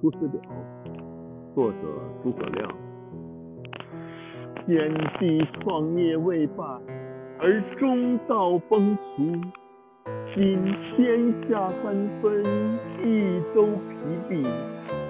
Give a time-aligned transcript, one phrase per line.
[0.00, 0.40] 出师表》，
[1.54, 1.76] 作者
[2.22, 2.66] 诸葛亮。
[4.66, 6.66] 先帝创业未半，
[7.38, 9.38] 而中道崩殂。
[10.34, 10.58] 今
[10.96, 12.42] 天下三分，
[13.04, 13.94] 益州疲
[14.26, 14.42] 弊，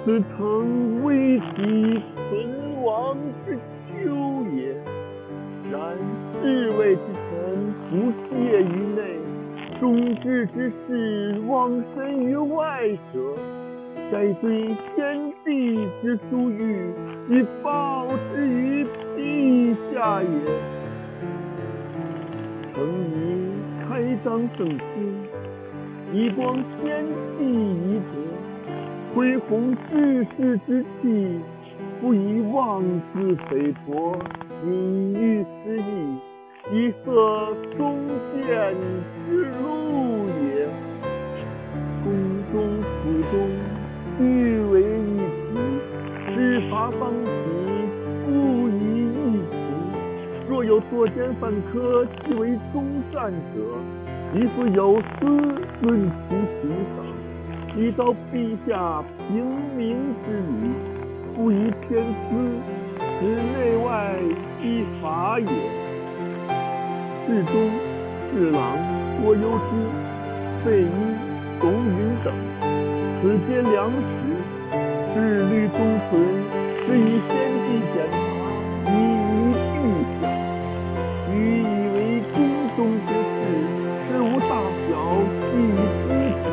[0.04, 3.16] 此诚危急存亡
[3.46, 4.75] 之秋也。
[5.70, 5.96] 然
[6.43, 9.20] 士魏之臣不懈于内，
[9.79, 13.20] 忠志之士忘身于外者，
[14.11, 16.93] 该对先帝之殊遇，
[17.29, 18.85] 以报之于
[19.16, 20.29] 陛下也。
[22.75, 23.12] 诚宜
[23.86, 24.79] 开张圣心，
[26.12, 27.07] 以光先
[27.38, 28.12] 帝遗德，
[29.14, 31.40] 恢弘志士之气，
[32.00, 32.83] 不以妄
[33.14, 34.19] 自菲薄，
[34.64, 35.83] 敏喻失义，
[36.72, 37.97] 以贺忠
[38.42, 38.74] 谏
[46.61, 47.31] 体，司法方体，
[48.27, 49.55] 不以异行。
[50.48, 53.61] 若有作奸犯科，其为忠善者，
[54.34, 55.27] 亦复有司
[55.80, 57.06] 论其刑赏，
[57.77, 59.44] 以昭陛下平
[59.77, 60.75] 民之理，
[61.34, 62.36] 不以偏私，
[62.98, 64.19] 使内外
[64.62, 65.47] 依法也。
[67.27, 67.70] 侍中、
[68.33, 68.61] 侍郎
[69.22, 69.70] 郭攸之、
[70.64, 70.91] 费祎、
[71.61, 72.33] 董允等，
[73.22, 73.89] 此皆良
[75.12, 76.11] 实，志虑忠纯，
[76.86, 77.30] 是以先
[77.66, 78.16] 帝检察，
[78.86, 79.78] 以遗陛
[80.20, 80.22] 下。
[81.33, 81.98] 予以为
[82.33, 82.36] 宫
[82.77, 83.39] 中之事，
[84.06, 84.52] 事无大
[84.86, 84.91] 小，
[85.47, 86.08] 悉以知
[86.41, 86.44] 之，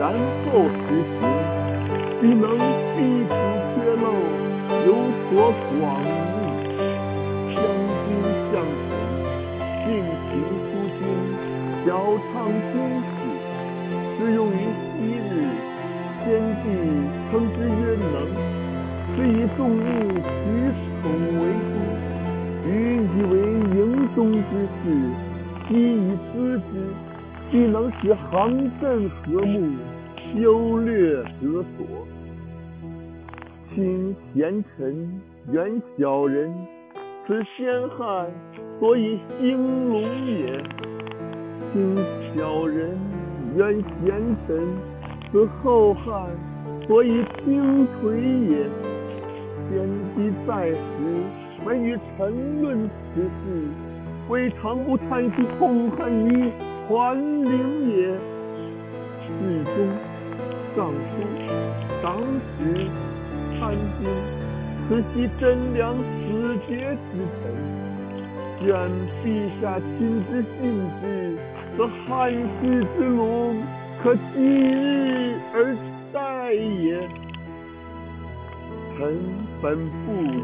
[0.00, 0.84] 然后实
[1.20, 1.22] 行，
[2.20, 2.44] 必能
[2.96, 2.96] 避
[3.28, 3.30] 此
[3.74, 4.06] 缺漏，
[4.86, 4.88] 有
[5.28, 5.32] 所
[5.78, 6.06] 广益。
[7.54, 7.56] 将
[8.04, 8.06] 军
[8.50, 8.90] 相臣，
[9.84, 9.86] 性
[10.28, 10.32] 情
[10.66, 11.00] 疏经，
[11.86, 11.88] 晓
[12.32, 12.72] 畅心
[13.04, 13.16] 事，
[14.18, 15.73] 适用于昔日。
[16.24, 16.64] 先帝
[17.30, 18.16] 称之曰能，
[19.14, 19.78] 是以众物
[20.16, 20.44] 举
[21.02, 21.04] 宠
[21.38, 21.72] 为督。
[22.66, 23.32] 予以为
[23.76, 23.78] 营
[24.14, 24.82] 中之事，
[25.68, 26.62] 悉以咨之，
[27.50, 28.32] 必能使行
[28.80, 29.76] 阵和睦，
[30.36, 30.92] 优劣
[31.42, 31.84] 得所。
[33.74, 35.20] 亲贤臣，
[35.52, 36.50] 远小人，
[37.26, 38.26] 此先汉
[38.80, 40.58] 所以兴隆也；
[41.72, 41.94] 亲
[42.34, 42.96] 小人，
[43.56, 44.64] 远贤臣，
[45.34, 46.30] 此后汉
[46.86, 48.14] 所以倾颓
[48.48, 48.70] 也。
[49.68, 50.76] 先帝在时，
[51.66, 53.28] 每与臣论此事，
[54.28, 56.52] 未尝不叹息痛恨于
[56.86, 57.50] 桓灵
[57.90, 58.06] 也。
[59.26, 59.74] 侍中、
[60.76, 61.02] 尚书、
[62.00, 62.22] 长
[62.56, 62.86] 史、
[63.58, 64.06] 参军，
[64.86, 67.42] 此系贞良死节之臣。
[68.64, 68.72] 愿
[69.24, 71.36] 陛下亲之信之，
[71.76, 73.56] 则汉室之隆，
[74.00, 75.13] 可继日
[78.96, 79.18] 臣
[79.60, 80.40] 本布衣，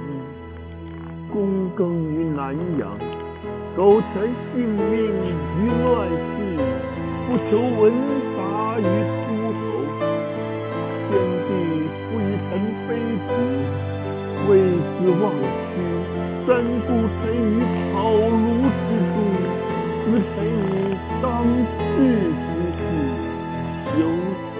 [1.32, 1.80] 躬耕
[2.12, 2.98] 于南阳，
[3.76, 4.14] 苟全
[4.52, 6.34] 性命于乱世，
[7.26, 7.50] 不求
[7.80, 7.82] 闻
[8.36, 8.38] 达
[8.80, 8.82] 于
[9.22, 9.58] 诸侯。
[11.06, 11.10] 先
[11.46, 11.48] 帝
[12.06, 12.50] 不以臣
[12.86, 12.90] 卑
[13.28, 13.30] 职，
[14.48, 14.50] 为
[14.98, 15.22] 之忘
[15.70, 15.72] 屈，
[16.44, 16.48] 三
[16.86, 17.62] 顾臣于
[17.92, 18.34] 草庐
[18.74, 19.16] 之中，
[20.02, 21.24] 思臣以当
[21.78, 21.88] 世
[22.34, 22.78] 之事，
[23.96, 24.02] 由
[24.56, 24.58] 是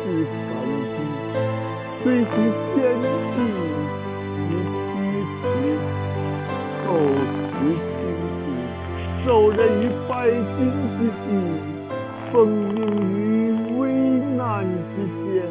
[0.48, 0.52] 感
[0.86, 0.94] 激。
[2.02, 2.30] 虽系
[2.74, 2.78] 先
[6.90, 6.98] 后时
[7.62, 7.94] 亲
[8.42, 10.34] 故，受任于百姓
[10.98, 11.30] 之际，
[12.32, 12.34] 奉
[12.74, 12.76] 命
[13.14, 13.16] 于
[13.78, 13.80] 危
[14.36, 15.46] 难之间，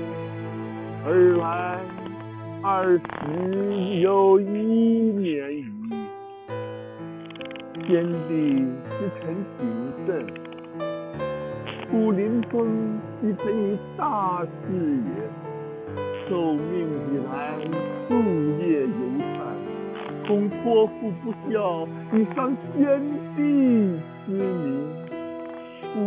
[1.05, 1.07] 尔
[1.37, 1.79] 来
[2.61, 2.67] 二
[2.97, 2.99] 十
[4.01, 5.63] 有一年矣。
[7.87, 8.29] 先帝
[8.89, 9.59] 之臣谨
[10.05, 10.07] 慎，
[11.89, 12.67] 故临崩
[13.21, 15.09] 其臣以大事也。
[16.27, 16.61] 受命
[17.09, 17.33] 以来，
[20.39, 23.01] 叹，恐托付不效，以伤先
[23.35, 23.41] 帝
[24.27, 24.37] 之名，
[25.93, 25.97] 故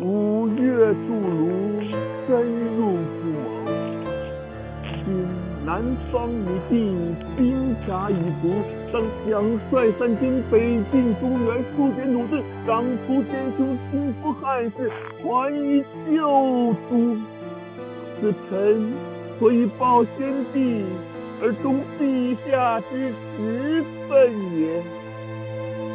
[0.00, 0.60] 五月
[0.92, 1.40] 筑庐，
[2.26, 2.30] 深
[2.76, 2.80] 入
[3.18, 3.34] 不谋。
[5.04, 5.06] 今
[5.64, 8.52] 南方已定，兵甲已足，
[8.92, 10.52] 当奖率三军，北
[10.90, 14.90] 进中原，数点弩阵，长途奸凶，兴复汉室，
[15.22, 17.16] 还于旧都。
[18.20, 18.92] 此臣。
[19.38, 20.84] 所以报先帝
[21.42, 24.10] 而忠陛下之职分
[24.56, 24.80] 也。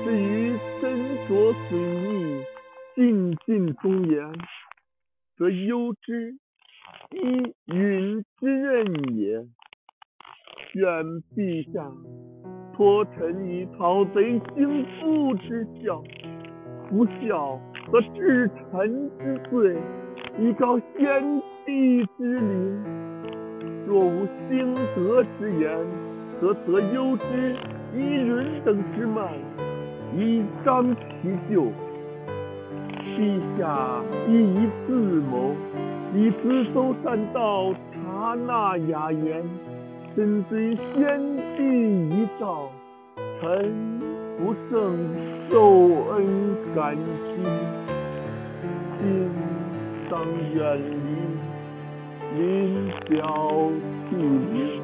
[0.04, 0.52] 至于
[0.82, 0.84] 斟
[1.26, 2.44] 酌水逆，
[2.94, 4.30] 尽尽忠言，
[5.38, 6.36] 则攸之、
[7.12, 9.46] 伊允之任也。
[10.74, 11.90] 愿陛下
[12.76, 16.04] 托臣以讨贼兴复之效，
[16.90, 17.58] 不效
[17.90, 19.78] 则治臣之罪，
[20.40, 23.07] 以告先帝之灵。
[23.88, 25.78] 若无兴德之言，
[26.42, 27.56] 则则有之
[27.96, 29.32] 以润等之脉，
[30.14, 31.72] 以彰其咎。
[33.16, 34.92] 陛下以以自
[35.32, 35.56] 谋，
[36.14, 39.42] 以自守善道，察纳雅言，
[40.16, 41.20] 深追先
[41.56, 41.64] 帝
[42.10, 42.70] 遗诏，
[43.40, 43.74] 臣
[44.38, 44.98] 不胜
[45.50, 45.56] 受
[46.12, 46.18] 恩
[46.76, 47.42] 感激，
[49.00, 49.32] 今
[50.12, 50.20] 当
[50.54, 51.47] 远离，
[52.36, 53.72] 临表
[54.10, 54.82] 涕零，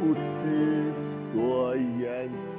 [0.00, 0.92] 不知
[1.32, 2.53] 所言。